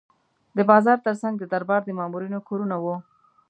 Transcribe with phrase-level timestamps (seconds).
[0.57, 2.95] د بازار ترڅنګ د دربار د مامورینو کورونه وو.